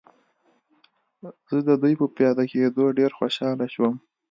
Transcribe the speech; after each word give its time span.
زه 1.49 1.57
د 1.67 1.69
دوی 1.81 1.93
په 2.01 2.05
پیاده 2.15 2.43
کېدو 2.51 2.83
ډېر 2.99 3.11
خوشحاله 3.19 3.65
شوم. 3.73 3.93